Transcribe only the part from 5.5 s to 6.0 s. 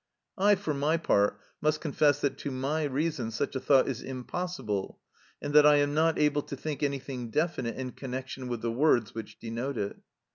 that I am